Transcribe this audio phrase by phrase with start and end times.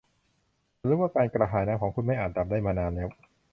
[0.77, 3.09] ฉันรู้ว่าการกระหายน้ำของคุณไม่อาจดับได้มานานแล้ว